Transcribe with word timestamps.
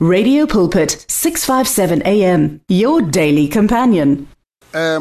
Radio 0.00 0.46
Pulpit 0.46 1.04
657 1.08 2.02
AM 2.06 2.60
your 2.68 3.02
daily 3.02 3.48
companion. 3.48 4.28
eh 4.72 4.96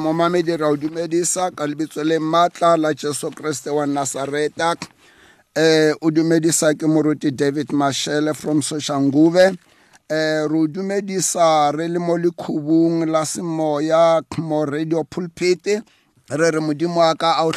matla 2.20 2.76
la 2.80 2.94
wa 3.72 3.86
eh 5.56 5.94
David 7.30 7.68
Mashele 7.68 8.36
from 8.36 8.62
Soshanguve. 8.62 9.56
Eh 10.10 10.48
re 10.50 10.58
o 10.58 10.66
dumedisa 10.66 11.72
re 11.78 11.88
le 11.88 12.00
mo 12.00 12.18
lekhubung 12.18 13.06
la 13.08 13.22
semoya 13.22 14.24
mo 14.40 14.66
radio 14.66 15.04
pulpit. 15.04 15.68
Re 15.68 16.50
re 16.50 16.60
modimo 16.60 16.96
wa 16.96 17.14
ka 17.14 17.36
a 17.38 17.46
o 17.46 17.52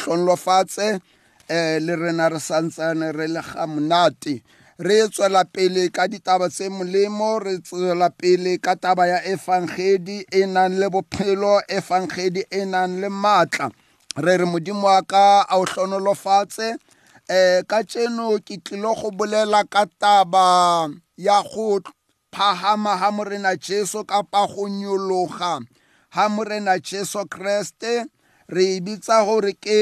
eh 1.49 1.79
le 1.79 1.95
rena 1.95 2.29
re 2.29 2.37
santsane 2.37 3.11
re 3.11 3.27
le 3.27 3.41
ga 3.41 3.65
monate 3.65 4.43
re 4.81 5.07
tswela 5.09 5.45
pele 5.45 5.89
ka 5.93 6.07
ditaba 6.07 6.49
tse 6.49 6.69
molemo 6.69 7.39
re 7.39 7.57
tswela 7.61 8.09
pele 8.09 8.57
ka 8.57 8.75
taba 8.75 9.07
ya 9.07 9.19
efangedi 9.33 10.25
e 10.31 10.45
nang 10.45 10.73
le 10.79 10.89
bophelo 10.89 11.61
efangedi 11.77 12.41
e 12.49 12.65
nang 12.65 12.97
le 13.01 13.09
maatla 13.09 13.69
re 14.17 14.37
re 14.41 14.45
modimo 14.45 14.87
wa 14.89 15.01
ka 15.05 15.45
a 15.45 15.57
o 15.61 15.65
hlonolofatse. 15.65 16.77
Eh 17.29 17.61
ka 17.69 17.83
tseno 17.83 18.41
ke 18.41 18.57
tlilo 18.65 18.91
go 18.97 19.11
bolela 19.11 19.61
ka 19.69 19.85
taba 20.01 20.89
ya 21.17 21.37
go 21.45 21.79
phahama 22.33 22.97
ha 22.97 23.11
morena 23.11 23.55
Jesu 23.55 24.03
ka 24.03 24.23
pa 24.23 24.47
go 24.47 24.65
nyologa 24.67 25.61
ha 26.09 26.29
morena 26.29 26.79
Jesu 26.79 27.21
Kriste 27.29 28.09
re 28.49 28.81
bitsa 28.81 29.23
gore 29.25 29.53
ke 29.53 29.79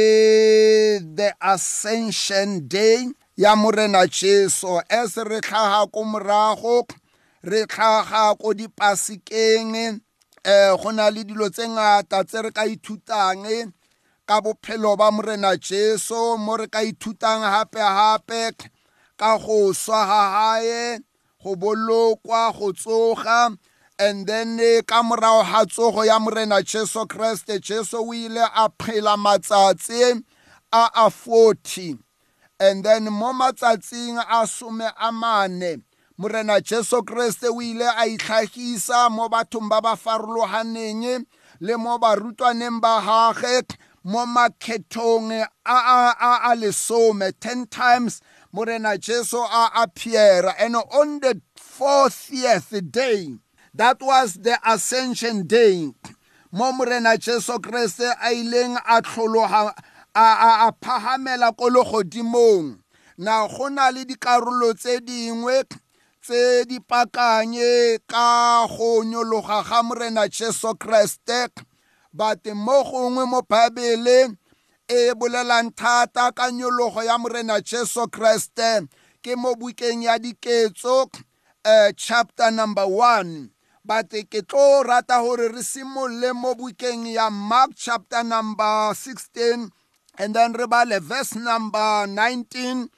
the 1.15 1.31
ascension 1.41 2.67
day 2.67 3.07
ya 3.39 3.55
morena 3.55 4.05
Jesu 4.07 4.81
as 4.89 5.15
re 5.15 5.39
tlhaga 5.39 5.87
ko 5.87 6.03
morago 6.03 6.83
re 7.41 7.63
tlhaga 7.65 8.35
ko 8.35 8.51
dipasikeng 8.51 10.01
eh 10.43 10.75
go 10.75 10.91
na 10.91 11.07
le 11.07 11.23
dilo 11.23 11.47
tse 11.47 11.63
ngata 11.71 12.27
tse 12.27 12.41
re 12.43 12.51
ka 12.51 12.67
ithutang 12.67 13.47
ka 14.27 14.41
bophelo 14.43 14.97
ba 14.99 15.07
morena 15.07 15.55
Jesu 15.55 16.35
mo 16.35 16.59
re 16.59 16.67
ka 16.67 16.83
ithutang 16.83 17.47
hape 17.47 17.79
hape 17.79 18.59
ka 19.15 19.37
go 19.39 19.71
swa 19.71 20.03
ha 20.03 20.23
hae 20.35 20.99
go 21.39 21.55
bolokwa 21.55 22.51
go 22.51 22.75
tsoga 22.75 23.55
and 23.99 24.27
then 24.27 24.59
ka 24.83 24.99
morago 24.99 25.47
ga 25.47 25.63
tsogo 25.63 26.03
ya 26.03 26.19
morena 26.19 26.59
Jesu 26.59 27.07
Kriste 27.07 27.63
Jesu 27.63 28.03
o 28.03 28.11
ile 28.11 28.43
a 28.43 28.67
phela 28.67 29.15
matsatsi 29.15 30.19
a 30.75 30.91
a 30.91 31.07
40 31.07 32.08
and 32.59 32.83
then 32.83 33.05
mo 33.05 33.31
matsatsing 33.33 34.21
a 34.29 34.45
some 34.45 34.81
a 34.81 35.11
mane. 35.11 35.83
Morena 36.17 36.59
Jesu 36.59 37.01
Kriste 37.01 37.47
o 37.47 37.61
ile 37.61 37.87
a 37.87 38.03
itlhagisa 38.05 39.09
mo 39.09 39.29
bathong 39.29 39.69
ba 39.69 39.79
ba 39.81 39.95
farologaneng 39.95 41.25
le 41.61 41.77
mo 41.77 41.97
barutwaneng 41.97 42.81
ba 42.81 42.99
gage 42.99 43.77
mo 44.03 44.25
makgethong 44.25 45.31
a 45.31 45.45
a 45.65 46.51
a 46.51 46.55
lesome. 46.57 47.31
10 47.39 47.67
times 47.67 48.21
morena 48.51 48.97
Jesu 48.97 49.37
a 49.37 49.71
appear. 49.75 50.53
And 50.59 50.75
on 50.75 51.21
the 51.21 51.41
40th 51.57 52.91
day 52.91 53.35
that 53.73 54.01
was 54.01 54.33
the 54.33 54.59
ascension 54.65 55.47
day 55.47 55.93
mo 56.51 56.73
morena 56.73 57.17
Jesu 57.17 57.53
Kriste 57.59 58.11
a 58.11 58.33
ileng 58.33 58.75
a 58.85 59.01
tlhologa 59.01 59.73
a 60.15 60.67
a 60.67 60.71
phahamela 60.81 61.55
ko 61.55 61.69
legodimong 61.69 62.79
na 63.17 63.47
go 63.47 63.69
na 63.69 63.89
le 63.91 64.05
dikarolo 64.05 64.73
tse 64.73 64.99
dingwe 64.99 65.63
tse 66.23 66.65
di 66.65 66.79
pakanye 66.79 67.99
ka 68.07 68.67
go 68.67 69.03
nyologa 69.03 69.63
ga 69.63 69.83
morena 69.83 70.27
Jesu 70.27 70.73
Kriste 70.75 71.49
but 72.13 72.45
mo 72.55 72.83
gongwe 72.83 73.27
mo 73.27 73.41
Bible 73.41 74.35
e 74.89 75.13
bolelang 75.13 75.69
thata 75.75 76.31
ka 76.31 76.49
nyologo 76.51 77.03
ya 77.03 77.17
morena 77.17 77.61
Jesu 77.61 78.07
Kriste 78.09 78.87
ke 79.21 79.35
mo 79.35 79.53
bukeng 79.55 80.03
ya 80.03 80.17
diketso 80.17 81.05
uh, 81.65 81.91
chapter 81.95 82.49
number 82.51 82.87
1 82.87 83.49
but 83.85 84.09
ke 84.09 84.41
tlo 84.41 84.81
rata 84.83 85.21
gore 85.21 85.53
re 85.53 85.61
simolle 85.61 86.33
mo 86.33 86.55
bukeng 86.55 87.05
ya 87.05 87.29
Mark 87.29 87.75
chapter 87.75 88.23
number 88.23 88.95
16 88.95 89.69
and 90.19 90.35
then 90.35 90.51
re 90.53 90.67
bale 90.67 90.99
verse 90.99 91.35
number 91.35 92.05
19 92.05 92.89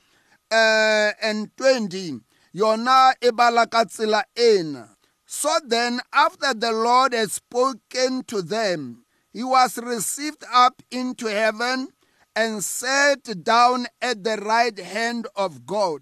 uh, 0.52 1.12
and 1.22 1.56
20 1.56 2.20
yona 2.56 3.14
e 3.22 3.32
bala 3.32 3.68
ka 3.68 3.86
tsela 3.86 4.24
ena. 4.36 4.90
So 5.26 5.50
then 5.66 6.02
after 6.12 6.54
the 6.54 6.72
lord 6.72 7.14
had 7.14 7.32
spoken 7.32 8.24
to 8.24 8.42
them 8.42 9.06
he 9.32 9.44
was 9.44 9.78
received 9.78 10.44
up 10.52 10.82
into 10.92 11.28
heaven 11.28 11.90
and 12.36 12.64
sat 12.64 13.44
down 13.44 13.88
at 14.02 14.24
the 14.24 14.38
right 14.38 14.78
hand 14.78 15.28
of 15.36 15.66
god. 15.66 16.02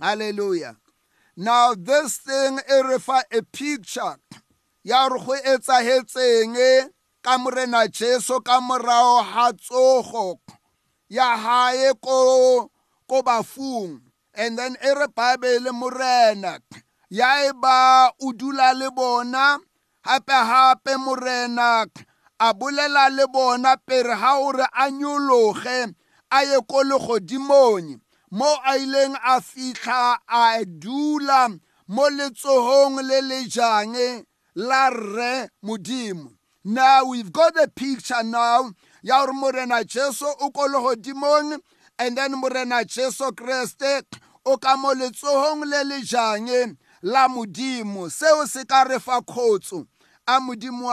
Hallelujah. 0.00 0.76
Now 1.36 1.74
this 1.74 2.16
thing 2.16 2.58
e 2.58 2.80
re 2.82 2.98
fa 2.98 3.22
a 3.30 3.42
picture 3.42 4.16
ka 7.22 7.38
morena 7.38 7.88
Jesu 7.88 8.40
ka 8.40 8.60
morao 8.60 9.22
ha 9.22 9.52
tsogo 9.52 10.40
ya 11.08 11.36
hae 11.36 11.92
ko 12.00 12.70
ko 13.06 13.22
bafung. 13.22 14.00
And 14.34 14.58
then 14.58 14.76
e 14.80 14.90
re 14.94 15.06
bible 15.08 15.72
morena 15.72 16.60
ya 17.10 17.48
e 17.48 17.52
ba 17.52 18.10
o 18.22 18.32
dula 18.32 18.72
le 18.74 18.90
bona 18.90 19.58
hape 20.06 20.32
hape 20.32 20.96
morena 20.96 21.86
a 22.40 22.54
bolela 22.54 23.10
le 23.10 23.26
bona 23.26 23.76
pere 23.76 24.14
ha 24.14 24.38
ore 24.38 24.64
a 24.72 24.90
nyologe 24.90 25.94
a 26.30 26.44
ye 26.44 26.58
ko 26.68 26.82
legodimong. 26.84 28.00
Mo 28.32 28.46
a 28.64 28.78
ileng 28.78 29.18
a 29.18 29.40
fitlha 29.42 30.18
a 30.28 30.64
dula 30.64 31.50
mo 31.88 32.08
letsohong 32.08 33.02
le 33.02 33.20
lejang 33.20 34.24
la 34.54 34.88
rre 34.90 35.50
modimo 35.62 36.39
now 36.64 37.04
we've 37.04 37.32
got 37.32 37.56
a 37.56 37.68
picture 37.68 38.22
now. 38.22 38.72
Ya 39.02 39.26
morena 39.26 39.84
jesu 39.84 40.26
o 40.26 40.50
ko 40.50 41.58
and 41.98 42.16
then 42.16 42.32
morena 42.40 42.84
jesu 42.84 43.30
kreste 43.32 44.02
o 44.44 44.56
ka 44.56 44.76
mo 44.76 44.94
letsohong 44.94 45.64
le 45.64 45.84
lejang 45.84 46.76
la 47.02 47.28
modimo. 47.28 48.10
Seo 48.10 48.46
se 48.46 48.64
ka 48.64 48.82
re 48.82 48.98
fa 48.98 49.20
kgotso 49.22 49.86
a 50.26 50.40
modimo 50.40 50.90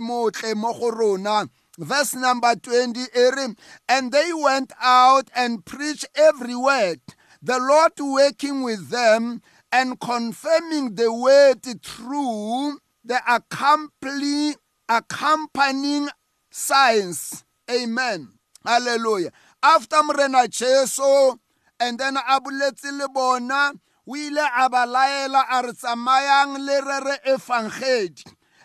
mo 0.00 1.46
verse 1.78 2.14
number 2.14 2.54
20 2.54 3.00
ere 3.14 3.54
and 3.88 4.12
they 4.12 4.32
went 4.32 4.72
out 4.80 5.28
and 5.34 5.64
preached 5.64 6.06
everywhere 6.14 6.94
the 7.42 7.58
lord 7.58 7.92
working 7.98 8.62
with 8.62 8.90
them 8.90 9.42
and 9.72 9.98
confirming 9.98 10.94
the 10.94 11.12
word 11.12 11.62
through 11.82 12.78
the 13.04 13.20
accompanying, 13.28 14.54
accompanying 14.88 16.08
signs. 16.50 17.44
Amen. 17.70 18.28
Hallelujah. 18.64 19.30
After 19.62 20.02
morena 20.02 20.48
Jesu 20.48 21.38
and 21.80 21.98
then 21.98 22.16
a 22.16 22.40
boletse 22.40 22.90
le 22.96 23.08
bona 23.08 23.72
o 24.06 24.16
ile 24.16 24.46
a 24.56 24.68
ba 24.68 24.86
laela 24.86 25.44
a 25.50 25.62
re 25.62 25.72
tsamayang 25.72 26.58
le 26.58 26.80
re 26.80 27.00
re 27.00 27.16
efangedi 27.26 28.24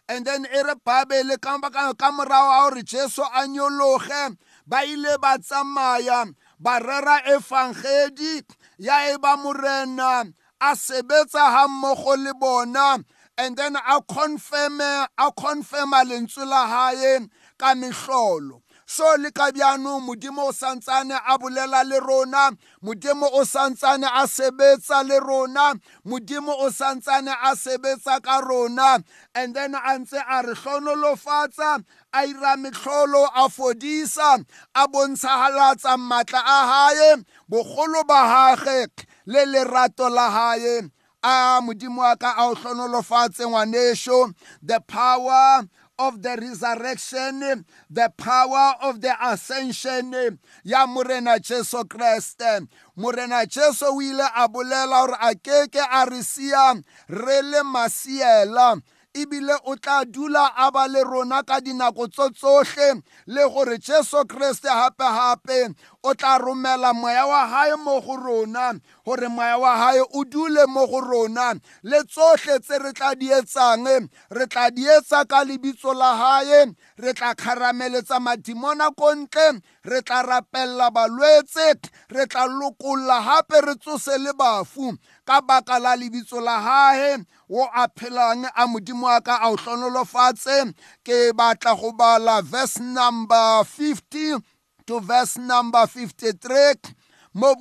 and 0.09 0.25
then 0.25 0.45
e 0.45 0.61
re 0.63 0.73
bible 0.83 1.37
ka 1.37 1.57
morago 1.57 2.67
a 2.67 2.69
gore 2.69 2.83
jesu 2.83 3.21
a 3.21 3.47
nyologe 3.47 4.37
ba 4.67 4.83
ile 4.83 5.17
ba 5.17 5.37
tsamaya 5.37 6.33
ba 6.59 6.79
rera 6.79 7.21
efangedi 7.25 8.43
ya 8.77 9.13
e 9.13 9.17
ba 9.17 9.37
morena 9.37 10.25
a 10.59 10.75
sebetsa 10.75 11.39
ha 11.39 11.67
mmogo 11.67 12.15
le 12.17 12.33
bona 12.33 13.03
and 13.39 13.55
then 13.55 13.75
a 13.75 14.01
confirm 14.01 14.81
a 14.81 15.07
confirma 15.31 16.03
lentswe 16.03 16.45
la 16.45 16.67
hae 16.67 17.19
ka 17.57 17.73
mehlolo. 17.73 18.61
So 18.85 19.05
le 19.17 19.31
ka 19.31 19.51
bjano 19.51 20.01
modimo 20.01 20.49
o 20.49 20.51
santsane 20.51 21.17
a 21.25 21.37
bolela 21.37 21.87
le 21.87 21.99
rona 21.99 22.51
modimo 22.83 23.29
o 23.31 23.43
santsane 23.43 24.03
a 24.03 24.25
sebetsa 24.27 25.07
le 25.07 25.19
rona 25.19 25.79
modimo 26.05 26.53
o 26.59 26.69
santsane 26.69 27.29
a 27.29 27.55
sebetsa 27.55 28.21
ka 28.21 28.39
rona 28.39 29.01
and 29.35 29.55
then 29.55 29.75
a 29.75 29.79
ntse 29.99 30.19
a 30.27 30.41
re 30.41 30.53
hlonolofatsa 30.53 31.83
a 32.13 32.25
ira 32.25 32.57
mehlolo 32.57 33.29
a 33.35 33.47
fodisa 33.47 34.43
a 34.75 34.87
bontshahalatsa 34.87 35.95
maatla 35.95 36.41
a 36.43 36.59
hae 36.71 37.23
bogolo 37.49 38.03
ba 38.05 38.55
gage 38.57 39.05
le 39.27 39.45
lerato 39.45 40.09
la 40.09 40.29
hae. 40.29 40.89
A 41.23 41.59
modimo 41.61 42.01
wa 42.01 42.15
ka 42.15 42.33
a 42.37 42.45
o 42.49 42.55
hlonolofatse 42.55 43.45
ngwanesho 43.47 44.33
the 44.63 44.79
power 44.87 45.63
of 45.97 46.21
the 46.21 46.35
resurrection 46.37 47.65
the 47.89 48.09
power 48.15 48.75
of 48.81 49.01
the 49.01 49.13
ascension 49.21 50.39
ya 50.63 50.87
morena 50.87 51.39
jesu 51.39 51.83
kreste. 51.85 52.67
Morena 52.95 53.45
jesu 53.45 53.85
o 53.85 54.01
ile 54.01 54.23
a 54.35 54.47
bolela 54.47 55.07
gore 55.07 55.17
a 55.21 55.35
keke 55.35 55.83
a 55.91 56.05
re 56.09 56.21
sia 56.21 56.81
re 57.09 57.41
le 57.41 57.63
masiela. 57.63 58.81
Ebile 59.13 59.57
o 59.65 59.75
tla 59.75 60.05
dula 60.05 60.51
a 60.55 60.71
ba 60.71 60.87
le 60.87 61.03
rona 61.03 61.43
ka 61.43 61.59
dinako 61.59 62.07
tso 62.13 62.29
tsohle 62.29 63.01
le 63.25 63.49
gore 63.49 63.77
jesu 63.79 64.23
kreste 64.25 64.69
gape-gape 64.69 65.75
o 66.03 66.13
tla 66.13 66.37
romela 66.37 66.93
moya 66.93 67.25
wa 67.27 67.47
hae 67.47 67.75
mo 67.75 67.99
go 68.01 68.15
rona. 68.15 68.79
Gore 69.09 69.27
moya 69.27 69.57
wa 69.57 69.77
hae 69.77 70.01
o 70.13 70.23
dule 70.23 70.65
mo 70.67 70.85
go 70.87 71.01
rona. 71.01 71.53
Le 71.83 72.03
tsohle 72.03 72.59
tse 72.61 72.77
re 72.77 72.91
tla 72.93 73.15
di 73.15 73.27
etsang 73.33 73.87
re 74.29 74.45
tla 74.45 74.69
di 74.69 74.85
etsa 74.85 75.25
ka 75.25 75.41
lebitso 75.43 75.93
la 75.97 76.13
hae 76.15 76.65
re 76.97 77.13
tla 77.13 77.33
kgarameletsa 77.33 78.19
madimona 78.21 78.91
ko 78.93 79.09
ntle 79.15 79.61
re 79.83 80.01
tla 80.05 80.21
rapella 80.21 80.91
balwetse 80.93 81.73
re 82.09 82.25
tla 82.27 82.45
lokolla 82.45 83.17
gape 83.25 83.61
re 83.65 83.75
tsose 83.81 84.17
le 84.21 84.33
bafu. 84.33 84.93
Ka 85.25 85.41
baka 85.41 85.79
la 85.79 85.95
lebitso 85.95 86.37
la 86.39 86.61
hae 86.61 87.17
wo 87.49 87.65
a 87.65 87.87
phelang 87.89 88.45
a 88.55 88.67
modimo 88.67 89.07
wa 89.09 89.19
ka 89.21 89.41
a 89.41 89.49
o 89.49 89.57
hlonolofatse 89.57 90.69
ke 91.01 91.33
batla 91.33 91.73
go 91.73 91.91
bala 91.97 92.41
verse 92.43 92.77
number 92.79 93.63
50 93.65 94.37
to 94.85 94.99
verse 94.99 95.37
number 95.37 95.87
53 95.87 96.98
mo 97.33 97.53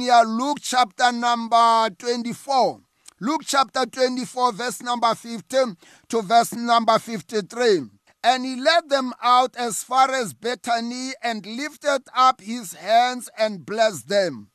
ya 0.00 0.22
luke 0.22 0.60
chapter 0.62 1.12
number 1.12 1.90
24 1.98 2.80
luke 3.20 3.42
chapter 3.44 3.84
24 3.86 4.52
verse 4.52 4.82
number 4.82 5.14
15 5.14 5.76
to 6.08 6.22
verse 6.22 6.54
number 6.54 6.98
53 6.98 7.90
and 8.22 8.44
he 8.44 8.56
led 8.56 8.88
them 8.88 9.12
out 9.22 9.56
as 9.56 9.82
far 9.82 10.10
as 10.12 10.34
Bethany 10.34 11.12
and 11.22 11.44
lifted 11.46 12.02
up 12.14 12.40
his 12.40 12.74
hands 12.74 13.30
and 13.38 13.64
blessed 13.64 14.08
them. 14.08 14.50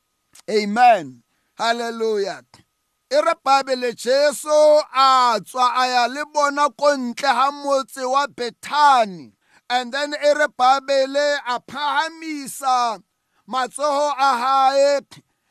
Amen. 0.48 1.22
Hallelujah. 1.58 2.42
e 3.10 3.16
re 3.22 3.34
babele 3.44 3.92
jesu 3.94 4.50
a 4.92 5.38
tswa 5.40 5.66
a 5.78 5.86
ya 5.86 6.06
le 6.06 6.24
bona 6.34 6.68
ko 6.70 6.90
ntle 6.96 7.50
motse 7.62 8.02
wa 8.04 8.26
bethani 8.26 9.30
and 9.70 9.92
then 9.94 10.12
e 10.12 10.32
re 10.34 10.46
a 11.46 11.60
matsogo 13.48 14.12
a 14.18 14.30
gae 14.40 15.00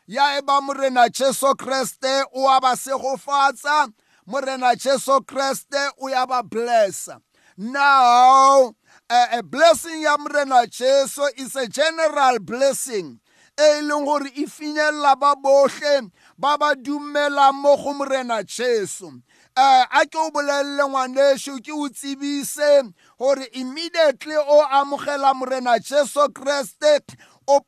ya 0.08 0.38
e 0.38 0.42
ba 0.42 0.62
morena 0.62 1.10
jesu 1.10 1.56
kreste 1.56 2.26
o 2.34 2.48
a 2.48 2.60
ba 2.60 2.76
segofatsa. 2.76 3.92
Morena 4.28 4.76
jesu 4.76 5.22
kreste 5.22 5.92
o 6.02 6.08
ya 6.10 6.26
ba 6.26 6.44
blessa. 6.44 7.22
Now 7.58 8.76
a, 9.10 9.38
a 9.38 9.44
blessing 9.44 10.02
ya 10.02 10.18
morena 10.18 10.68
jesu 10.68 11.24
is 11.38 11.56
a 11.56 11.68
general 11.68 12.40
blessing 12.40 13.20
e 13.58 13.82
leng 13.82 14.06
gore 14.06 14.30
e 14.36 14.46
finyelela 14.46 15.16
ba 15.16 15.36
bohle 15.36 16.12
ba 16.38 16.58
ba 16.58 16.76
dumela 16.76 17.54
mo 17.54 17.78
go 17.78 17.94
morena 17.94 18.44
jesu. 18.44 19.08
Um 19.08 19.24
a 19.56 20.06
ke 20.06 20.18
o 20.20 20.32
bolelele 20.32 20.84
ngwanešo 20.84 21.64
ke 21.64 21.72
o 21.72 21.88
tsebise 21.88 22.92
gore 23.18 23.48
immediately 23.54 24.36
o 24.36 24.66
amogela 24.68 25.34
morena 25.34 25.80
jesu 25.80 26.28
kreste 26.34 27.00
o 27.48 27.62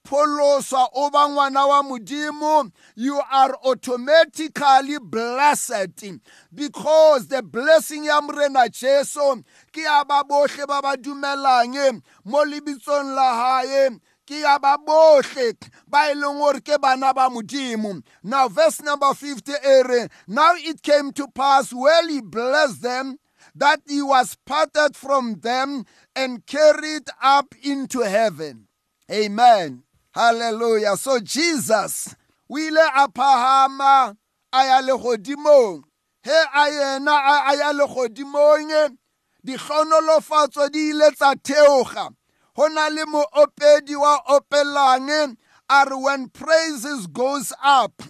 o 0.93 1.09
ba 1.09 1.27
ngwana 1.29 1.67
wa 1.67 1.83
modimo 1.83 2.71
you 2.95 3.21
are 3.31 3.55
automatically 3.63 4.97
blessed 4.99 6.21
because 6.53 7.27
the 7.27 7.43
blessing 7.43 8.05
ya 8.05 8.21
morena 8.21 8.69
jesu 8.69 9.43
ke 9.71 9.81
ya 9.83 10.03
ba 10.03 10.23
bohle 10.23 10.67
ba 10.67 10.81
ba 10.81 10.97
dumelang 10.97 12.01
mo 12.25 12.43
lebitsong 12.45 13.15
la 13.15 13.61
ke 14.27 14.41
ya 14.41 14.59
ba 14.59 14.77
ba 14.77 16.11
e 16.11 16.13
leng 16.15 16.37
gore 16.39 16.59
ke 16.59 16.77
bana 16.81 17.13
ba 17.13 17.29
modimo. 17.29 18.03
Now 18.23 18.49
verse 18.49 18.81
number 18.81 19.13
50 19.13 19.53
ere 19.63 20.09
now 20.27 20.51
it 20.57 20.81
came 20.81 21.11
to 21.13 21.27
pass 21.29 21.71
well 21.71 22.07
he 22.07 22.19
blessed 22.19 22.81
them 22.81 23.17
that 23.55 23.79
he 23.87 24.01
was 24.01 24.35
parted 24.45 24.95
from 24.95 25.39
them 25.39 25.85
and 26.15 26.45
carried 26.45 27.07
up 27.21 27.55
into 27.63 28.01
heaven 28.01 28.66
amen. 29.11 29.83
Hallelujah. 30.11 30.97
So 30.97 31.19
jesus 31.19 32.15
o 32.49 32.57
ile 32.57 32.81
a 32.95 33.07
phahama 33.07 34.15
a 34.51 34.65
ya 34.65 34.81
legodimong. 34.81 35.83
He 36.23 36.31
a 36.31 36.65
yena 36.69 37.49
a 37.49 37.55
ya 37.55 37.73
legodimong 37.73 38.97
dikgonolofatso 39.45 40.71
di 40.71 40.89
ile 40.89 41.11
tsa 41.11 41.35
theoga. 41.43 42.09
Go 42.55 42.67
na 42.67 42.87
le 42.89 43.05
moopedi 43.05 43.95
wa 43.95 44.19
opelang 44.27 45.37
a 45.69 45.85
re 45.85 45.95
when 45.95 46.29
praises 46.29 47.07
goes 47.07 47.53
up 47.63 48.01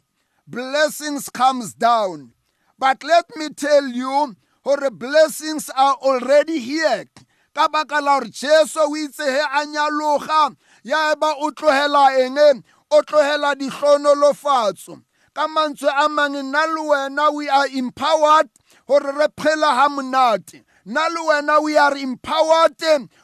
blessings 0.48 1.30
comes 1.30 1.74
down. 1.74 2.32
But 2.80 3.04
let 3.04 3.26
me 3.36 3.50
tell 3.50 3.88
you 3.88 4.36
gore 4.64 4.90
blessings 4.92 5.70
are 5.76 5.96
already 5.96 6.60
here. 6.60 7.06
Ka 7.54 7.68
baka 7.68 8.00
la 8.02 8.20
gore 8.20 8.30
jesu 8.30 8.80
o 8.80 8.96
itse 8.96 9.26
he 9.26 9.40
a 9.40 9.66
nyaloga 9.66 10.56
ya 10.88 11.12
eba 11.12 11.36
o 11.44 11.51
tlogela 11.51 12.04
eng 12.24 12.63
o 12.89 13.01
tlogela 13.01 13.56
dikgonolofatso 13.60 14.94
ka 15.36 15.48
mantswe 15.48 15.89
a 15.89 16.07
mangwe 16.10 16.42
nna 16.44 16.63
le 16.74 16.81
wena 16.89 17.25
we 17.36 17.50
are 17.50 17.68
empowered? 17.68 18.50
Gore 18.88 19.12
re 19.12 19.28
phela 19.38 19.75
ha 19.75 19.89
monate. 19.89 20.63
Nna 20.86 21.10
le 21.13 21.22
wena 21.28 21.62
we 21.62 21.78
are 21.78 21.98
empowered? 21.98 22.80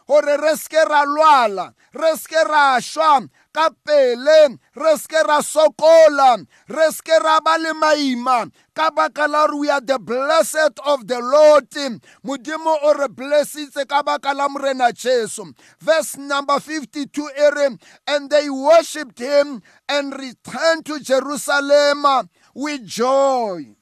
Gore 0.07 0.37
re 0.37 0.53
seke 0.59 0.83
ra 0.85 1.05
lwala 1.05 1.73
re 1.93 2.11
seke 2.15 2.43
ra 2.49 2.77
šwa 2.79 3.29
ka 3.53 3.69
pele 3.85 4.57
re 4.75 4.97
seke 4.97 5.21
ra 5.27 5.39
sokola 5.41 6.43
re 6.67 6.87
seke 6.91 7.19
ra 7.23 7.39
ba 7.39 7.57
le 7.59 7.73
maima. 7.73 8.51
Ka 8.73 8.89
baka 8.89 9.27
la 9.27 9.45
gore 9.47 9.59
we 9.59 9.69
are 9.69 9.81
the 9.81 9.99
blessed 9.99 10.79
of 10.85 11.07
the 11.07 11.19
lord. 11.19 11.69
Modimo 12.25 12.77
o 12.83 12.93
re 12.93 13.07
blessitse 13.07 13.87
ka 13.87 14.01
baka 14.01 14.33
la 14.33 14.47
morena 14.47 14.91
jesu. 14.91 15.53
Verse 15.79 16.17
number 16.17 16.59
52 16.59 17.29
e 17.37 17.49
re 17.55 17.77
and 18.07 18.29
they 18.29 18.49
worshipped 18.49 19.19
him 19.19 19.61
and 19.87 20.13
returned 20.17 20.85
to 20.85 20.99
jerusalem 20.99 22.29
with 22.55 22.85
joy. 22.85 23.75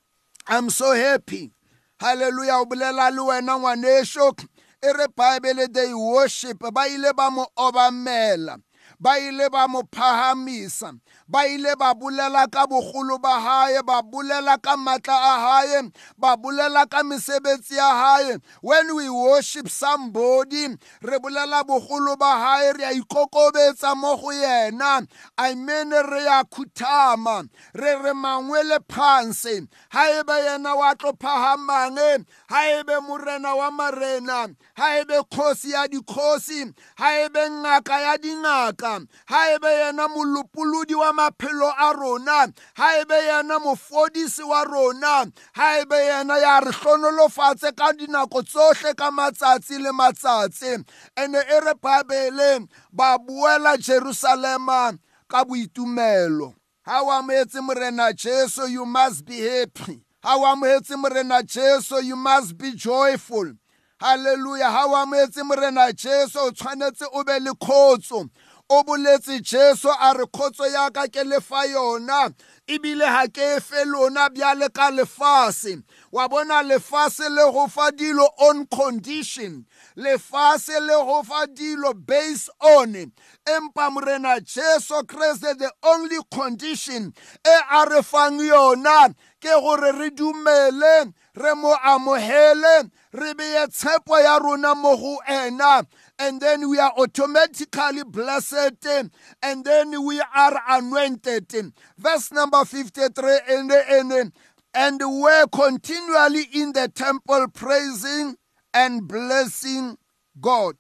I'm 0.47 0.69
so 0.69 0.93
happy. 0.93 1.51
Hallelujah. 1.99 2.59
O 2.59 2.65
bolela 2.65 3.11
le 3.11 3.21
wena 3.21 3.57
ngwanešo 3.57 4.35
e 4.83 4.91
re 4.91 5.07
bible 5.15 5.67
they 5.71 5.93
worship. 5.93 6.59
Ba 6.59 6.87
ile 6.89 7.13
ba 7.13 7.31
mo 7.31 7.47
obamela. 7.57 8.57
Ba 9.01 9.17
ile 9.19 9.49
ba 9.49 9.67
mo 9.67 9.81
phahamisa 9.91 10.93
ba 11.27 11.47
ile 11.47 11.75
ba 11.75 11.93
bolela 11.93 12.45
ka 12.51 12.67
bogolo 12.67 13.17
ba 13.17 13.39
hae 13.39 13.81
ba 13.81 14.01
bolela 14.03 14.61
ka 14.61 14.77
matla 14.77 15.15
a 15.15 15.33
hae 15.39 15.89
ba 16.17 16.37
bolela 16.37 16.85
ka 16.85 17.03
mesebetsi 17.03 17.75
ya 17.75 17.89
hae. 17.95 18.37
When 18.61 18.95
we 18.95 19.09
worship 19.09 19.69
somebody 19.69 20.67
re 21.01 21.17
bolela 21.19 21.63
bogolo 21.63 22.17
ba 22.19 22.37
hae 22.37 22.73
re 22.77 22.83
a 22.83 22.93
ikokobetsa 22.93 23.95
mo 23.95 24.17
go 24.17 24.29
yena. 24.29 25.07
I 25.37 25.55
mean 25.55 25.89
re 25.89 26.23
ya 26.25 26.43
khuthama 26.43 27.47
re 27.73 27.95
re 27.95 28.13
mangwele 28.13 28.79
phansi. 28.89 29.67
Ha 29.89 30.19
ebe 30.19 30.33
yena 30.33 30.75
wa 30.75 30.93
tlo 30.95 31.13
phahamang 31.17 32.25
ha 32.49 32.59
ebe 32.79 32.99
morena 33.07 33.55
wa 33.55 33.71
marena 33.71 34.53
ha 34.75 34.99
ebe 34.99 35.23
kgosi 35.31 35.71
ya 35.71 35.87
dikgosi 35.87 36.73
ha 36.95 37.19
ebe 37.21 37.49
ngaka 37.49 38.01
ya 38.01 38.17
dingaka 38.17 38.90
ha 39.25 39.39
ebe 39.55 39.67
yena 39.67 40.07
molopolodi 40.07 40.95
wa 40.95 41.13
maphelo 41.13 41.69
a 41.77 41.93
rona 41.93 42.53
ha 42.75 42.87
ebe 43.01 43.15
yena 43.15 43.59
mofodisi 43.59 44.43
wa 44.43 44.63
rona 44.63 45.31
ha 45.53 45.79
ebe 45.79 45.95
yena 45.95 46.37
ya 46.37 46.59
re 46.59 46.71
hlonolofatse 46.71 47.71
ka 47.75 47.93
dinako 47.93 48.41
tsohle 48.43 48.93
ka 48.95 49.11
matsatsi 49.11 49.77
le 49.77 49.91
matsatsi. 49.91 50.83
Ene 51.17 51.39
e 51.39 51.59
re 51.65 51.73
babele 51.81 52.67
ba 52.91 53.17
boela 53.17 53.77
jerusalema 53.77 54.97
ka 55.27 55.45
boitumelo. 55.45 56.53
Ha 56.83 57.01
o 57.01 57.11
amoetse 57.11 57.61
morena 57.61 58.13
jesu 58.13 58.67
you 58.67 58.85
must 58.85 59.25
be 59.25 59.39
happy. 59.39 60.01
Ha 60.23 60.35
o 60.35 60.45
amoetse 60.45 60.97
morena 60.97 61.43
jesu 61.43 62.03
you 62.03 62.15
must 62.15 62.57
be 62.57 62.71
joyful. 62.73 63.53
Halleluja 64.01 64.69
ha 64.71 64.85
o 64.87 64.95
amoetse 64.95 65.43
morena 65.43 65.93
jesu 65.93 66.39
o 66.39 66.51
tshwanetse 66.51 67.05
o 67.13 67.23
be 67.23 67.39
le 67.39 67.51
kgotso. 67.51 68.29
O 68.71 68.83
boletse 68.83 69.41
jesu 69.43 69.89
a 69.99 70.13
re 70.13 70.25
kgotso 70.25 70.65
ya 70.71 70.89
ka 70.89 71.07
ke 71.07 71.23
lefa 71.27 71.65
yona 71.67 72.31
ebile 72.67 73.05
ha 73.05 73.27
ke 73.27 73.59
fe 73.59 73.83
lona 73.85 74.29
bjale 74.29 74.69
ka 74.73 74.89
lefase. 74.91 75.83
Wa 76.11 76.27
bona 76.29 76.63
lefase 76.63 77.27
le 77.29 77.51
go 77.51 77.67
fa 77.67 77.91
dilo 77.91 78.27
on 78.39 78.65
condition 78.67 79.65
lefase 79.97 80.79
le 80.79 80.95
go 81.03 81.21
fa 81.23 81.47
dilo 81.47 81.93
based 81.93 82.49
on. 82.61 83.11
Empa 83.45 83.91
morena 83.91 84.39
jesu 84.39 85.03
kreste 85.03 85.57
the 85.57 85.69
only 85.83 86.19
condition 86.33 87.13
e 87.45 87.55
a 87.71 87.85
re 87.89 88.01
fang 88.01 88.39
yona 88.39 89.13
ke 89.41 89.51
gore 89.59 89.91
re 89.99 90.09
dumele 90.11 91.13
re 91.35 91.55
mo 91.55 91.75
amogele 91.83 92.89
re 93.11 93.33
beye 93.33 93.67
tshepo 93.67 94.15
ya 94.23 94.37
rona 94.39 94.75
mo 94.75 94.95
go 94.95 95.17
ena. 95.27 95.83
And 96.21 96.39
then 96.39 96.69
we 96.69 96.77
are 96.77 96.93
automatically 96.97 98.03
blessed 98.05 98.85
and 99.41 99.65
then 99.65 100.05
we 100.05 100.21
are 100.35 100.61
anointed 100.69 101.73
verse 101.97 102.31
number 102.31 102.63
53 102.63 103.39
and, 103.49 103.71
and, 103.71 104.31
and 104.71 105.01
were 105.01 105.47
continually 105.47 106.43
in 106.53 106.73
the 106.73 106.87
temple 106.93 107.47
praising 107.53 108.35
and 108.71 109.07
blessing 109.07 109.97
God. 110.39 110.75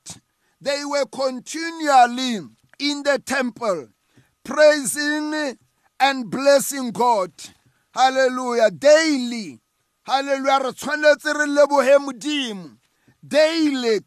They 0.61 0.85
were 0.85 1.05
continually 1.05 2.41
in 2.77 3.01
the 3.03 3.19
temple 3.25 3.87
praising 4.43 5.57
and 5.99 6.29
blessing 6.29 6.91
God. 6.91 7.31
Hallelujah. 7.95 8.69
Daily. 8.69 9.59
Hallelujah. 10.03 10.73
Daily. 13.27 13.99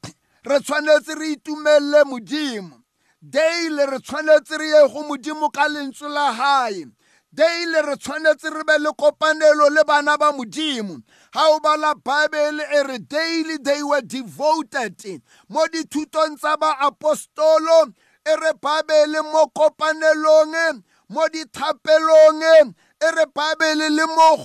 Re 0.45 0.61
tshwanetse 0.61 1.15
re 1.19 1.33
itumelle 1.33 2.05
modimo. 2.05 2.83
Daily 3.23 3.87
re 3.87 3.99
tshwanetse 3.99 4.59
re 4.59 4.67
ye 4.69 4.89
go 4.89 5.03
modimo 5.09 5.53
ka 5.53 5.69
lentswe 5.69 6.09
la 6.09 6.33
hae. 6.33 6.85
daily 7.35 7.83
re 7.83 7.97
tshwanetse 7.97 8.51
re 8.55 8.63
be 8.65 8.79
le 8.79 8.91
kopanelo 8.93 9.69
le 9.75 9.83
bana 9.85 10.17
ba 10.17 10.31
modimo 10.33 11.03
ga 11.33 11.43
o 11.51 11.59
bala 11.59 11.95
bible 11.95 12.63
e 12.63 12.83
re 12.87 12.99
daily 12.99 13.59
they 13.59 13.83
were 13.83 14.03
devoted 14.03 14.95
mo 15.49 15.67
dithutong 15.67 16.39
tsa 16.39 16.57
baapostolo 16.57 17.91
e 18.25 18.37
re 18.39 18.53
bible 18.63 19.23
mo 19.33 19.51
kopanelong 19.51 20.83
mo 21.11 21.27
dithapelong 21.27 22.43
e 23.03 23.09
re 23.11 23.27
bible 23.35 23.91
le 23.91 24.07
mo 24.07 24.37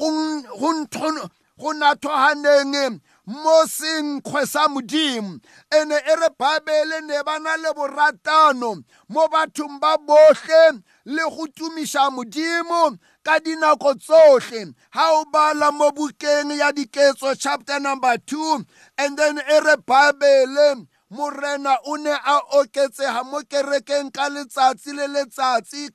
go 1.59 1.73
nathoganeng 1.73 3.01
mo 3.29 3.61
senkgwe 3.69 4.41
sa 4.47 4.65
modimo 4.67 5.37
ene 5.69 5.97
e 6.01 6.13
re 6.17 6.29
bible 6.33 7.01
ne 7.05 7.21
ba 7.23 7.37
na 7.39 7.55
le 7.61 7.69
boratano 7.77 8.81
mo 9.09 9.27
bathong 9.29 9.77
ba 9.79 9.97
botlhe 10.01 10.81
le 11.05 11.23
go 11.29 11.45
tumiša 11.47 12.09
modimo 12.09 12.97
ka 13.23 13.37
dinako 13.39 13.93
tsohle. 14.01 14.73
Ha 14.89 15.05
o 15.21 15.25
bala 15.29 15.71
mo 15.71 15.91
bukeng 15.91 16.57
ya 16.57 16.71
diketso 16.71 17.37
chapter 17.37 17.79
number 17.79 18.17
2 18.17 18.65
and 18.97 19.17
then 19.17 19.37
e 19.37 19.59
re 19.61 19.75
bible 19.77 20.87
morena 21.11 21.77
o 21.85 21.95
ne 21.97 22.09
a 22.11 22.41
oketsega 22.57 23.23
mo 23.29 23.41
kerekeng 23.45 24.09
ka 24.11 24.29
letsatsi 24.29 24.93
le 24.97 25.05
letsatsi. 25.07 25.89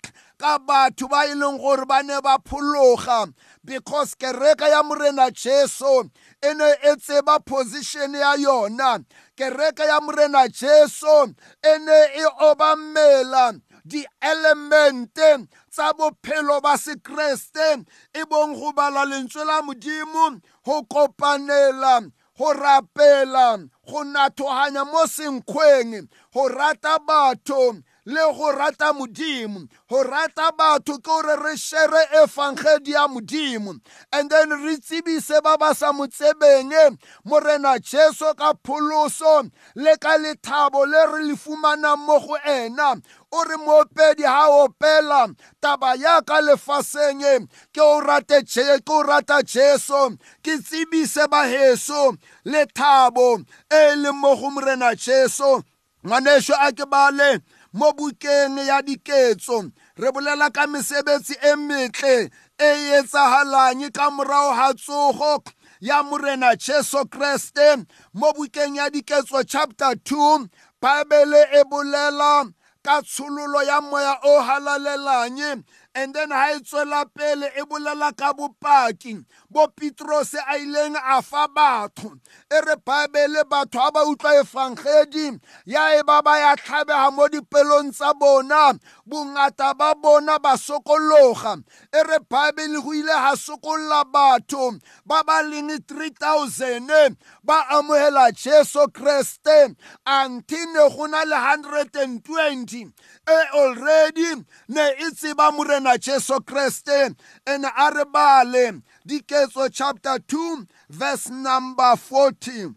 Ka 0.44 0.58
batho 0.58 1.08
ba 1.08 1.24
e 1.24 1.34
leng 1.34 1.56
gore 1.56 1.86
ba 1.88 2.02
ne 2.02 2.20
ba 2.20 2.36
phologa 2.44 3.32
because 3.64 4.14
kereka 4.14 4.68
ya 4.68 4.82
morena 4.82 5.30
jesu 5.30 6.10
e 6.42 6.52
ne 6.52 6.68
e 6.84 6.96
tseba 7.00 7.40
position 7.40 8.12
ya 8.12 8.36
yona. 8.36 9.00
Kereka 9.36 9.84
ya 9.88 10.00
morena 10.00 10.46
jesu 10.48 11.32
e 11.64 11.78
ne 11.78 12.00
e 12.20 12.24
obamela 12.44 13.56
di-elemente 13.86 15.48
tsa 15.72 15.92
bophelo 15.96 16.60
ba 16.60 16.76
sekreste 16.76 17.84
e 18.12 18.24
bong 18.28 18.52
go 18.52 18.72
bala 18.72 19.04
lentswe 19.08 19.44
la 19.44 19.62
modimo 19.62 20.40
go 20.64 20.82
kopanela 20.84 22.04
go 22.36 22.52
rapela 22.52 23.64
go 23.88 24.04
nathoganya 24.04 24.84
mo 24.84 25.06
senkgweng 25.08 26.08
go 26.32 26.48
rata 26.48 26.98
batho 27.00 27.80
le 28.06 28.32
go 28.36 28.52
rata 28.52 28.92
modimo 28.92 29.66
go 29.88 30.02
rata 30.02 30.52
batho 30.58 30.98
ke 30.98 31.14
gore 31.14 31.36
re 31.36 31.56
shere 31.56 32.06
efangedi 32.22 32.92
ya 32.92 33.06
modimo. 33.08 33.78
And 34.12 34.30
then 34.30 34.50
re 34.50 34.76
tsebise 34.76 35.42
ba 35.42 35.56
ba 35.58 35.74
sa 35.74 35.92
mo 35.92 36.06
tsebeng 36.06 36.98
morena 37.24 37.78
jesu 37.78 38.34
ka 38.36 38.52
pholoso 38.64 39.50
le 39.76 39.96
ka 39.96 40.16
lethabo 40.18 40.86
le 40.86 41.06
re 41.12 41.24
le 41.28 41.34
fumanang 41.36 41.98
mo 42.06 42.18
go 42.20 42.36
ena. 42.44 43.00
O 43.32 43.42
re 43.44 43.56
moopedi 43.56 44.24
ha 44.24 44.48
opela 44.48 45.34
taba 45.60 45.94
ya 45.98 46.20
ka 46.22 46.40
lefaseng 46.40 47.48
ke 47.72 47.80
o 47.80 48.00
rate 48.00 48.44
ke 48.44 48.90
o 48.90 49.02
rata 49.02 49.42
jesu. 49.42 50.16
Ke 50.42 50.58
tsebise 50.60 51.26
baheso 51.28 52.16
lethabo 52.44 53.44
e 53.70 53.96
leng 53.96 54.20
mo 54.20 54.36
go 54.36 54.50
morena 54.50 54.94
jesu. 54.94 55.62
Ngwaneso 56.04 56.52
a 56.60 56.70
ke 56.72 56.84
bale 56.84 57.40
mo 57.74 57.92
bukeng 57.92 58.58
ya 58.62 58.82
diketso. 58.82 59.70
Re 59.98 60.08
bolela 60.14 60.50
ka 60.54 60.66
mesebetsi 60.66 61.34
e 61.42 61.56
metle 61.56 62.30
e 62.58 62.70
etsagalang 62.98 63.90
ka 63.92 64.10
morago 64.10 64.54
ga 64.54 64.72
tsogo 64.74 65.42
ya 65.80 66.02
morena 66.02 66.54
jesu 66.56 67.04
kreste. 67.10 67.84
Mo 68.14 68.32
bukeng 68.32 68.76
ya 68.76 68.88
diketso 68.90 69.42
chapter 69.42 69.98
2 70.06 70.48
bible 70.80 71.42
e 71.50 71.64
bolela 71.66 72.46
ka 72.84 73.02
tshololo 73.02 73.62
ya 73.66 73.80
moya 73.80 74.18
o 74.22 74.40
halalelang. 74.40 75.64
And 75.94 76.14
then 76.14 76.30
ha 76.30 76.52
e 76.56 76.60
tswela 76.60 77.04
pele 77.14 77.46
e 77.56 77.62
bolela 77.62 78.16
ka 78.16 78.32
bopaki. 78.32 79.24
Bo 79.50 79.68
petrose 79.68 80.34
a 80.34 80.58
ileng 80.58 80.96
a 80.96 81.22
fa 81.22 81.46
batho. 81.48 82.18
E 82.50 82.60
re 82.66 82.74
bible 82.84 83.44
batho 83.44 83.78
ha 83.78 83.90
ba 83.90 84.00
utlwa 84.04 84.42
efangedi 84.42 85.38
ya 85.66 85.98
e 85.98 86.02
ba 86.02 86.20
ba 86.22 86.38
ya 86.38 86.56
tlhabega 86.56 87.12
mo 87.12 87.28
dipelong 87.28 87.92
tsa 87.92 88.12
bona. 88.14 88.74
Bongata 89.06 89.76
ba 89.78 89.94
bona 89.94 90.38
ba 90.38 90.56
sokologa. 90.56 91.62
E 91.92 92.02
re 92.02 92.18
bible 92.28 92.82
go 92.82 92.92
ile 92.92 93.14
ga 93.14 93.36
sokolola 93.36 94.04
batho. 94.04 94.78
Ba 95.06 95.22
ba 95.22 95.42
leng 95.42 95.70
3000 95.78 97.16
ba 97.44 97.68
amogela 97.70 98.32
jesu 98.32 98.88
kreste. 98.90 99.76
Anti 100.06 100.58
ne 100.72 100.88
go 100.90 101.06
na 101.06 101.22
le 101.22 101.36
120 101.36 102.92
e 103.26 103.38
already 103.54 104.44
ne 104.68 104.90
e 104.98 105.10
tseba 105.14 105.52
morena 105.52 105.83
jesu 105.98 106.40
kreste 106.40 107.14
ene 107.46 107.68
a 107.76 107.90
re 107.94 108.04
bale 108.12 108.82
diketso 109.06 109.68
chapter 109.72 110.18
2 110.18 110.66
verse 110.90 111.30
number 111.30 111.96
40 111.96 112.74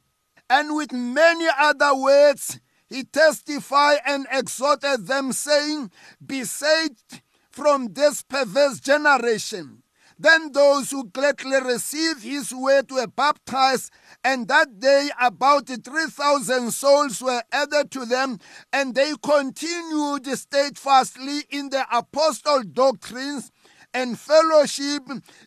and 0.50 0.76
with 0.76 0.92
many 0.92 1.48
other 1.58 1.96
words 1.96 2.60
he 2.90 3.04
testified 3.04 4.00
and 4.06 4.28
exhorted 4.32 5.08
them 5.08 5.32
saying 5.34 5.92
be 6.26 6.44
saved 6.44 7.22
from 7.52 7.94
this 7.94 8.22
perverse 8.24 8.80
generation 8.80 9.84
then 10.20 10.52
those 10.52 10.92
who 10.92 11.10
gladly 11.10 11.60
received 11.62 12.24
his 12.24 12.54
word 12.54 12.92
were 12.92 13.08
baptized, 13.08 13.92
and 14.24 14.48
that 14.48 14.80
day 14.80 15.10
about 15.22 15.68
3,000 15.68 16.72
souls 16.72 17.22
were 17.22 17.44
added 17.52 17.92
to 17.92 18.06
them, 18.06 18.40
and 18.74 18.96
they 18.96 19.14
continued 19.22 20.26
steadfastly 20.38 21.44
in 21.50 21.70
the 21.70 21.86
apostle 21.96 22.64
doctrines 22.64 23.52
and 23.94 24.20
fellowship, 24.20 25.04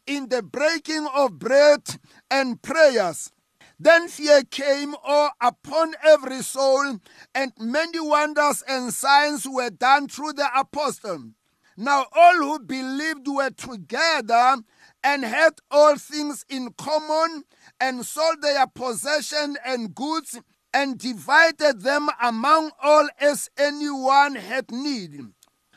in 0.07 0.29
the 0.29 0.43
breaking 0.43 1.07
of 1.15 1.39
bread 1.39 1.83
and 2.31 2.63
prayers. 2.63 3.31
Then 3.79 4.09
fear 4.09 4.43
came 4.43 4.95
all 5.03 5.31
upon 5.41 5.95
every 6.05 6.43
soul, 6.43 6.99
and 7.35 7.53
many 7.59 7.99
wonders 7.99 8.63
and 8.69 8.93
signs 8.93 9.47
were 9.49 9.71
done 9.71 10.09
through 10.09 10.35
the 10.35 10.49
apostle. 10.55 11.31
Now 11.83 12.05
all 12.13 12.35
who 12.35 12.59
believed 12.59 13.27
were 13.27 13.49
together 13.49 14.57
and 15.03 15.25
had 15.25 15.55
all 15.71 15.97
things 15.97 16.45
in 16.47 16.75
common, 16.77 17.45
and 17.81 18.05
sold 18.05 18.43
their 18.43 18.67
possession 18.67 19.57
and 19.65 19.95
goods, 19.95 20.39
and 20.75 20.99
divided 20.99 21.81
them 21.81 22.11
among 22.21 22.73
all 22.83 23.09
as 23.19 23.49
anyone 23.57 24.35
had 24.35 24.71
need. 24.71 25.33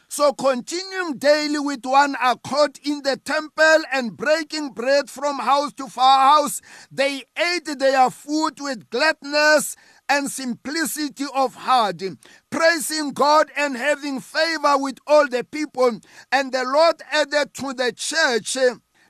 So 0.09 0.33
continuing 0.33 1.19
daily 1.19 1.59
with 1.59 1.85
one 1.85 2.17
accord 2.21 2.81
in 2.83 3.03
the 3.03 3.15
temple 3.15 3.83
and 3.89 4.17
breaking 4.17 4.73
bread 4.73 5.09
from 5.09 5.39
house 5.39 5.71
to 5.75 5.87
house, 5.87 6.59
they 6.91 7.23
ate 7.37 7.79
their 7.79 8.09
food 8.09 8.59
with 8.59 8.89
gladness 8.89 9.77
and 10.13 10.29
simplicity 10.29 11.25
of 11.33 11.55
heart, 11.55 12.03
praising 12.51 13.13
God 13.13 13.49
and 13.57 13.75
having 13.75 14.19
favor 14.19 14.77
with 14.77 14.99
all 15.07 15.27
the 15.27 15.43
people. 15.43 15.99
And 16.31 16.51
the 16.51 16.63
Lord 16.63 17.01
added 17.11 17.55
to 17.55 17.73
the 17.73 17.91
church 17.91 18.55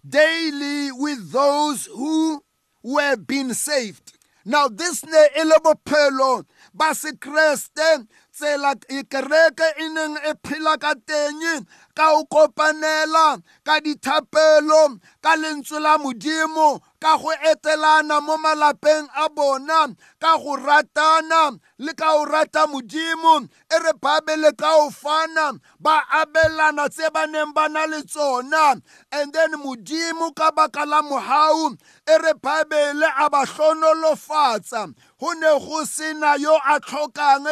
daily 0.07 0.93
with 0.93 1.33
those 1.33 1.87
who 1.87 2.41
were 2.81 3.17
being 3.17 3.53
saved. 3.53 4.17
Now 4.45 4.69
this 4.69 5.05
ne 5.05 5.27
e 5.39 5.43
le 5.43 5.55
bophelo 5.59 6.45
ba 6.73 6.93
sekreste 6.93 8.07
tsela 8.33 8.75
kereke 9.09 9.67
e 9.79 9.87
neng 9.89 10.17
e 10.17 10.33
teng 10.43 11.65
ka 11.97 12.13
o 12.17 12.25
kopanela 12.25 13.41
ka 13.65 13.79
dithapelo 13.79 14.97
ka 15.23 15.35
lentswe 15.41 15.79
la 15.79 15.97
modimo 15.97 16.81
ka 16.99 17.17
go 17.17 17.31
etelana 17.51 18.21
mo 18.21 18.37
malapeng 18.37 19.07
a 19.15 19.29
bona 19.29 19.93
ka 20.21 20.37
go 20.37 20.55
ratana 20.55 21.59
le 21.77 21.93
ka 21.93 22.15
o 22.15 22.25
rata 22.25 22.63
modimo 22.67 23.43
e 23.67 23.77
re 23.83 23.93
babele 24.01 24.51
ka 24.57 24.71
o 24.77 24.89
fana 24.89 25.59
ba 25.79 26.03
abelana 26.09 26.89
tse 26.89 27.09
ba 27.13 27.27
neng 27.27 27.51
ba 27.53 27.67
na 27.67 27.85
le 27.85 28.01
tsona. 28.03 28.81
And 29.11 29.33
then 29.33 29.51
modimo 29.59 30.33
ka 30.35 30.51
baka 30.51 30.85
la 30.85 31.01
mohau 31.01 31.75
e 32.07 32.15
re 32.23 32.33
babele 32.33 33.07
a 33.17 33.29
ba 33.29 33.43
hlonolofatsa. 33.45 34.93
Go 35.19 35.31
ne 35.33 35.59
go 35.59 35.83
sena 35.83 36.35
yo 36.39 36.55
a 36.55 36.79
tlhokang 36.79 37.47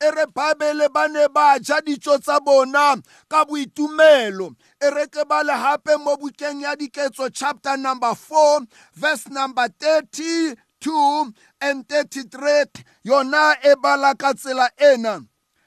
e 0.00 0.08
re 0.16 0.26
babele 0.26 0.88
ba 0.92 1.08
ne 1.08 1.28
ba 1.28 1.58
ja 1.60 1.80
dijo 1.80 2.18
tsa 2.18 2.40
bona 2.40 2.96
ka 3.28 3.44
boitumelo 3.88 4.54
e 4.80 4.90
re 4.90 5.06
ke 5.06 5.24
bale 5.28 5.98
mo 5.98 6.16
bukeng 6.16 6.62
ya 6.62 6.74
diketso 6.76 7.32
chapter 7.32 7.76
number 7.76 8.14
4 8.14 8.66
verse 8.94 9.28
number 9.30 9.68
32 9.68 11.32
and 11.60 11.88
33 11.88 12.66
yona 13.04 13.56
e 13.64 13.74
bala 13.80 14.14
ka 14.14 14.32
tsela 14.34 14.68
ena 14.78 15.20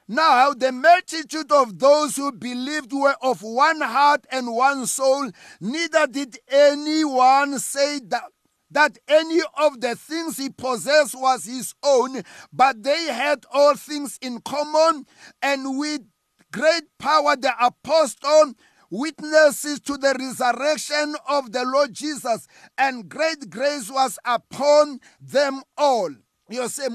Now, 0.10 0.54
the 0.54 0.72
multitude 0.72 1.52
of 1.52 1.80
those 1.80 2.16
who 2.16 2.32
believed 2.32 2.94
were 2.94 3.18
of 3.22 3.44
one 3.44 3.82
heart 3.82 4.26
and 4.32 4.56
one 4.56 4.86
soul. 4.86 5.30
Neither 5.60 6.08
did 6.08 6.38
anyone 6.48 7.60
say 7.60 8.00
that, 8.08 8.24
that 8.72 8.98
any 9.10 9.42
of 9.58 9.82
the 9.82 9.98
things 9.98 10.38
he 10.38 10.50
possessed 10.50 11.14
was 11.14 11.44
his 11.44 11.74
own, 11.84 12.24
but 12.54 12.84
they 12.84 13.08
had 13.12 13.46
all 13.52 13.76
things 13.76 14.18
in 14.22 14.40
common. 14.40 15.06
And 15.42 15.78
with 15.78 16.04
great 16.58 16.86
power, 16.98 17.36
the 17.36 17.54
apostle 17.64 18.54
witnesses 18.90 19.80
to 19.82 19.98
the 19.98 20.16
resurrection 20.18 21.16
of 21.30 21.52
the 21.52 21.64
Lord 21.64 21.94
Jesus, 21.94 22.48
and 22.78 23.08
great 23.08 23.50
grace 23.50 23.92
was 23.92 24.18
upon 24.26 25.00
them 25.22 25.62
all. 25.78 26.10
You 26.50 26.68
say, 26.70 26.88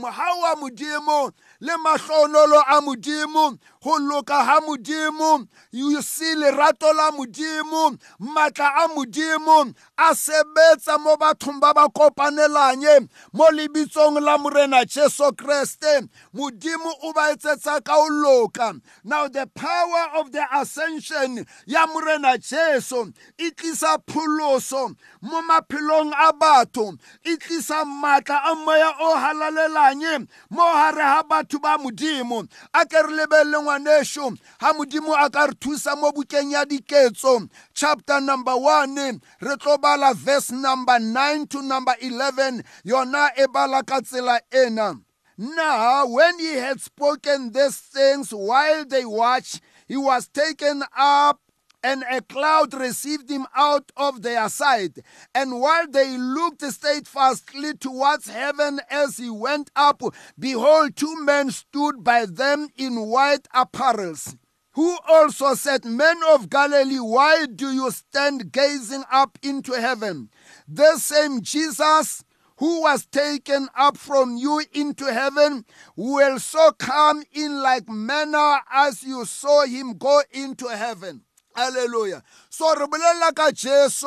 le 1.62 1.74
mahlonolo 1.78 2.58
a 2.66 2.80
modimo 2.80 3.56
go 3.82 3.98
loka 3.98 4.44
ga 4.46 4.60
modimo 4.60 5.46
you 5.70 6.02
see 6.02 6.34
lerato 6.34 6.92
la 6.92 7.10
modimo 7.12 7.96
maatla 8.18 8.84
a 8.84 8.88
modimo 8.88 9.72
a 9.96 10.10
sebetsa 10.14 10.98
mo 10.98 11.16
bathong 11.16 11.60
ba 11.60 11.72
ba 11.72 11.86
kopanelanye 11.88 13.08
mo 13.32 13.46
lebitsong 13.50 14.20
la 14.20 14.38
morena 14.38 14.84
jesu 14.84 15.30
kreste. 15.32 16.08
Modimo 16.34 16.90
o 17.02 17.12
ba 17.12 17.30
etsetsa 17.32 17.82
ka 17.84 17.94
o 17.96 18.08
loka. 18.10 18.80
Now 19.04 19.28
the 19.28 19.46
power 19.54 20.18
of 20.20 20.32
the 20.32 20.44
ascension 20.52 21.46
ya 21.66 21.86
morena 21.86 22.38
jesu 22.38 23.12
e 23.38 23.50
tlisa 23.50 23.98
pholoso 24.06 24.96
mo 25.22 25.42
maphelong 25.42 26.12
a 26.16 26.32
batho 26.32 26.98
e 27.24 27.36
tlisa 27.36 27.84
maatla 27.84 28.40
a 28.50 28.54
moya 28.54 28.92
o 29.00 29.14
halalelanye 29.16 30.26
mo 30.50 30.62
gare 30.72 30.96
ga 31.02 31.22
batho 31.22 31.51
ba 31.58 31.78
modimo 31.78 32.48
a 32.72 32.84
ke 32.86 33.02
re 33.02 33.12
lebelele 33.16 33.62
ngwaneso 33.62 34.36
modimo 34.72 35.14
a 35.14 35.28
ka 35.30 35.46
re 35.46 35.54
thusa 35.60 35.96
mo 35.96 36.12
bukeng 36.12 36.52
ya 36.52 36.64
diketso. 36.64 37.48
Chapter 37.74 38.20
number 38.20 38.52
1 38.56 39.20
re 39.40 39.56
tlo 39.56 39.80
bala 39.80 40.14
verse 40.14 40.50
number 40.50 40.98
9 40.98 41.46
to 41.46 41.62
number 41.62 41.94
11 42.00 42.62
yona 42.84 43.30
e 43.36 43.46
bala 43.46 43.82
ka 43.82 44.00
tsela 44.00 44.40
ena. 44.52 44.94
Now 45.36 46.06
when 46.06 46.38
he 46.38 46.54
had 46.54 46.80
spoken 46.80 47.52
these 47.52 47.76
things 47.76 48.30
while 48.32 48.84
they 48.84 49.04
watched 49.04 49.60
he 49.88 49.96
was 49.96 50.28
taken 50.28 50.82
up 50.96 51.41
and 51.82 52.04
a 52.10 52.20
cloud 52.20 52.74
received 52.74 53.30
him 53.30 53.46
out 53.54 53.90
of 53.96 54.22
their 54.22 54.48
sight. 54.48 54.98
And 55.34 55.60
while 55.60 55.86
they 55.88 56.16
looked 56.16 56.62
steadfastly 56.62 57.74
towards 57.74 58.28
heaven 58.28 58.80
as 58.90 59.16
he 59.16 59.30
went 59.30 59.70
up, 59.74 60.02
behold, 60.38 60.96
two 60.96 61.24
men 61.24 61.50
stood 61.50 62.04
by 62.04 62.26
them 62.26 62.68
in 62.76 63.06
white 63.08 63.48
apparels. 63.54 64.36
Who 64.74 64.96
also 65.06 65.54
said, 65.54 65.84
Men 65.84 66.20
of 66.30 66.48
Galilee, 66.48 66.96
why 66.96 67.44
do 67.46 67.70
you 67.72 67.90
stand 67.90 68.52
gazing 68.52 69.04
up 69.12 69.38
into 69.42 69.72
heaven? 69.72 70.30
The 70.66 70.96
same 70.96 71.42
Jesus 71.42 72.24
who 72.56 72.82
was 72.82 73.06
taken 73.06 73.68
up 73.76 73.96
from 73.96 74.36
you 74.36 74.62
into 74.72 75.12
heaven 75.12 75.64
will 75.96 76.38
so 76.38 76.70
come 76.72 77.22
in 77.32 77.60
like 77.60 77.88
manner 77.88 78.60
as 78.70 79.02
you 79.02 79.24
saw 79.24 79.66
him 79.66 79.98
go 79.98 80.22
into 80.30 80.68
heaven. 80.68 81.22
Hallelujah. 81.54 82.22
So 82.48 82.74
re 82.74 82.86
bolela 82.86 83.34
ka 83.34 83.50
Jesu 83.52 84.06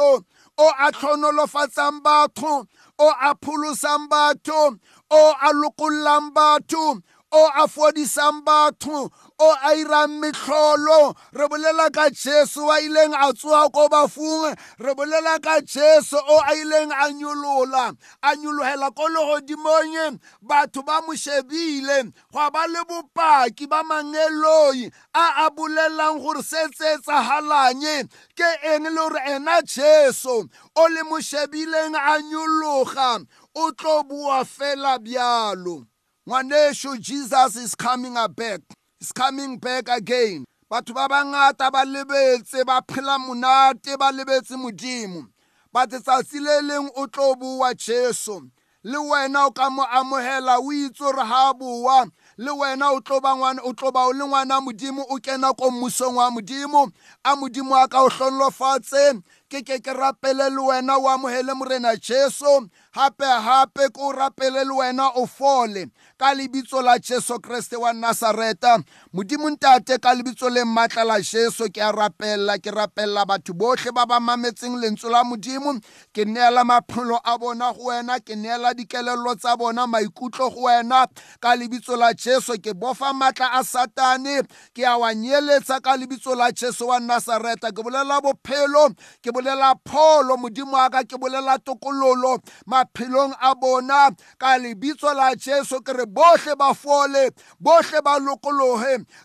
o 0.57 0.71
a 0.79 0.91
tlhonolofatsang 0.91 2.01
batho 2.01 2.67
o 2.99 3.13
a 3.21 3.35
pholosang 3.35 4.07
batho 4.07 4.79
o 5.11 5.33
a 5.41 5.53
lokollang 5.53 6.33
batho 6.33 7.01
o 7.31 7.49
a 7.55 7.67
fodisang 7.67 8.43
batho 8.43 9.09
o 9.39 9.47
a 9.51 9.75
irang 9.75 10.21
metlholo. 10.21 11.15
Re 11.33 11.47
bolela 11.47 11.91
ka 11.91 12.09
jesu 12.09 12.61
a 12.69 12.79
ileng 12.81 13.13
a 13.13 13.33
tsoga 13.33 13.71
ko 13.71 13.89
bafung. 13.89 14.55
Re 14.79 14.93
bolela 14.93 15.41
ka 15.41 15.59
jesu 15.61 16.17
o 16.17 16.39
a 16.39 16.53
ileng 16.53 16.91
a 16.91 17.11
nyolola 17.11 17.95
a 18.23 18.35
nyologela 18.35 18.93
ko 18.95 19.07
legodimong 19.09 20.19
batho 20.41 20.85
ba 20.85 21.01
mo 21.01 21.13
shebile 21.13 22.13
go 22.31 22.49
ba 22.51 22.67
le 22.67 22.83
bopaki 22.85 23.67
ba 23.67 23.83
mangeloi 23.83 24.91
a 25.13 25.45
a 25.45 25.51
bolelang 25.51 26.19
gore 26.21 26.43
se 26.43 26.67
tse 26.69 26.97
etsagalang 26.99 28.07
ke 28.35 28.49
eng 28.63 28.83
le 28.83 29.05
gore 29.05 29.21
ena 29.27 29.61
jesu 29.61 30.47
o 30.75 30.87
le 30.87 31.03
mo 31.03 31.19
shebileng 31.19 31.95
a 31.95 32.21
nyologa 32.21 33.25
o 33.55 33.71
tlo 33.71 34.03
bua 34.03 34.43
fela 34.45 34.99
bjalo. 34.99 35.85
Ngwaneso 36.27 36.97
jesus 36.97 37.55
is 37.55 37.75
coming 37.75 38.15
back. 38.35 38.61
Is 38.99 39.11
coming 39.11 39.59
back 39.59 39.89
again. 39.89 40.45
Batho 40.71 40.93
ba 40.93 41.07
bangata 41.07 41.71
ba 41.71 41.85
lebetse 41.85 42.65
ba 42.65 42.81
phela 42.81 43.19
monate 43.19 43.97
ba 43.97 44.11
lebetse 44.11 44.57
modimo. 44.57 45.27
Ba 45.71 45.85
tsatsi 45.85 46.39
le 46.39 46.61
leng 46.61 46.89
o 46.95 47.05
tlo 47.05 47.35
bua 47.35 47.73
jesu. 47.75 48.49
Le 48.83 48.97
wena 48.97 49.47
o 49.47 49.51
ka 49.51 49.69
mo 49.69 49.83
amogela 49.83 50.57
o 50.59 50.71
itse 50.71 50.99
gore 50.99 51.25
ha 51.25 51.53
boa 51.53 52.05
le 52.37 52.51
wena 52.51 52.91
o 52.93 52.99
tlo 53.01 53.21
ba 53.21 53.35
ngwana 53.35 53.61
o 53.63 53.73
tlo 53.73 53.91
ba 53.91 54.05
o 54.05 54.11
le 54.13 54.25
ngwana 54.25 54.61
modimo 54.61 55.05
o 55.09 55.17
kena 55.17 55.53
ko 55.53 55.71
mmusong 55.71 56.15
wa 56.15 56.31
modimo. 56.31 56.91
A 57.23 57.35
modimo 57.35 57.75
a 57.75 57.87
ka 57.87 58.01
o 58.03 58.09
hlolofatse 58.09 59.21
ke 59.49 59.61
ke 59.61 59.79
ke 59.81 59.93
rapele 59.93 60.49
le 60.49 60.61
wena 60.61 60.97
o 60.97 61.09
amogele 61.09 61.53
morena 61.53 61.95
jesu. 61.95 62.69
Gape 62.95 63.25
gape 63.25 63.89
ke 63.91 63.99
o 63.99 64.11
rapele 64.13 64.63
le 64.63 64.71
wena 64.71 65.09
o 65.15 65.25
fole. 65.25 65.87
Ka 66.17 66.33
lebitso 66.33 66.81
la 66.81 66.97
jesu 66.97 67.39
kreste 67.39 67.75
wa 67.75 67.91
nasareta 67.93 68.79
modimo 69.13 69.49
ntate 69.49 69.99
ka 69.99 70.13
lebitso 70.13 70.49
le 70.49 70.63
maatla 70.63 71.03
la 71.03 71.19
jesu 71.19 71.69
ke 71.69 71.81
a 71.83 71.91
rapella 71.91 72.57
ke 72.57 72.71
rapella 72.71 73.25
batho 73.25 73.53
botlhe 73.53 73.91
ba 73.91 74.05
ba 74.05 74.19
mametseng 74.19 74.79
lentswe 74.79 75.11
la 75.11 75.23
modimo. 75.23 75.75
Ke 76.13 76.23
neela 76.25 76.63
maphelo 76.63 77.19
a 77.25 77.37
bona 77.37 77.73
go 77.73 77.91
wena 77.91 78.19
ke 78.23 78.35
neela 78.35 78.73
dikelello 78.73 79.35
tsa 79.35 79.57
bona 79.57 79.87
maikutlo 79.87 80.49
go 80.49 80.61
wena. 80.71 81.05
Ka 81.41 81.55
lebitso 81.55 81.97
la 81.97 82.13
jesu 82.13 82.55
ke 82.63 82.71
bofa 82.73 83.11
maatla 83.11 83.59
a 83.59 83.63
satane. 83.63 84.47
Ke 84.73 84.87
a 84.87 84.97
wa 84.97 85.11
nyeletsa 85.13 85.81
ka 85.83 85.97
lebitso 85.97 86.33
la 86.35 86.49
jesu 86.51 86.87
wa 86.87 86.99
nasareta 86.99 87.75
ke 87.75 87.83
bolela 87.83 88.21
bophelo 88.21 88.87
ke 89.21 89.35
bolela 89.35 89.75
pholo 89.83 90.37
modimo 90.37 90.79
wa 90.79 90.89
ka 90.89 91.03
ke 91.03 91.19
bolela 91.19 91.59
tokololo. 91.59 92.39
Maphelong 92.85 93.33
a 93.41 93.55
bona 93.55 94.11
ka 94.37 94.57
lebitso 94.57 95.13
la 95.15 95.35
jesu 95.35 95.81
ke 95.81 95.93
re 95.93 96.05
ba 96.05 96.73
fole 96.73 97.31
ba 97.59 97.81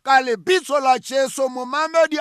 ka 0.03 0.21
lebitso 0.23 0.81
la 0.81 0.99
jesu 0.99 1.49
momamedi 1.49 2.19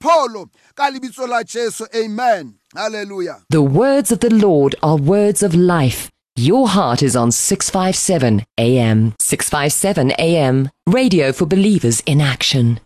pholo 0.00 0.46
ka 0.74 0.90
lebitso 0.90 1.26
la 1.28 1.42
jesu 1.42 1.86
amen 1.94 2.54
hallelujah 2.74 3.42
The 3.50 3.62
words 3.62 4.10
of 4.12 4.20
the 4.20 4.30
Lord 4.34 4.74
are 4.82 4.96
words 4.96 5.42
of 5.42 5.54
life. 5.54 6.10
Your 6.36 6.66
heart 6.68 7.02
is 7.02 7.14
on 7.14 7.30
657 7.30 8.42
AM. 8.58 9.14
657 9.20 10.12
AM. 10.18 10.70
Radio 10.86 11.32
for 11.32 11.46
believers 11.46 12.00
in 12.06 12.20
action. 12.20 12.80